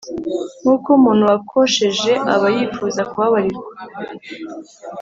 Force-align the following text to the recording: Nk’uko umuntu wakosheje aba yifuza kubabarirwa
Nk’uko 0.61 0.87
umuntu 0.97 1.23
wakosheje 1.31 2.11
aba 2.33 2.47
yifuza 2.55 3.01
kubabarirwa 3.11 3.65